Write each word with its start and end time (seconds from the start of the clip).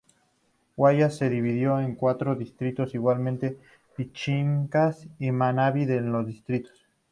Guayas 0.77 1.15
se 1.15 1.29
dividió 1.29 1.79
en 1.79 1.93
cuatro 1.93 2.33
distritos, 2.33 2.95
igualmente 2.95 3.59
Pichincha 3.95 4.95
y 5.19 5.29
Manabí 5.31 5.83
en 5.83 6.11
dos 6.11 6.25
distritos. 6.25 6.87